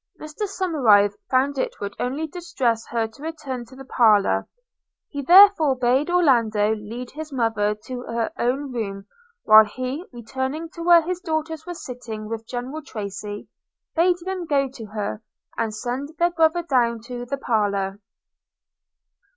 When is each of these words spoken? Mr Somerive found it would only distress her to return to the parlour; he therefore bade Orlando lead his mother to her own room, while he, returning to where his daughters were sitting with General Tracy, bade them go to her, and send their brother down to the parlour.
Mr 0.19 0.47
Somerive 0.49 1.13
found 1.29 1.59
it 1.59 1.79
would 1.79 1.95
only 1.99 2.25
distress 2.25 2.87
her 2.87 3.07
to 3.07 3.21
return 3.21 3.65
to 3.65 3.75
the 3.75 3.85
parlour; 3.85 4.47
he 5.09 5.21
therefore 5.21 5.75
bade 5.75 6.09
Orlando 6.09 6.73
lead 6.73 7.11
his 7.11 7.31
mother 7.31 7.75
to 7.85 8.01
her 8.07 8.31
own 8.39 8.71
room, 8.73 9.05
while 9.43 9.65
he, 9.65 10.03
returning 10.11 10.69
to 10.71 10.81
where 10.81 11.03
his 11.03 11.19
daughters 11.19 11.67
were 11.67 11.75
sitting 11.75 12.27
with 12.27 12.47
General 12.47 12.81
Tracy, 12.81 13.47
bade 13.95 14.17
them 14.25 14.47
go 14.47 14.67
to 14.69 14.85
her, 14.87 15.21
and 15.55 15.71
send 15.71 16.09
their 16.17 16.31
brother 16.31 16.63
down 16.63 16.99
to 17.01 17.27
the 17.27 17.37
parlour. 17.37 17.99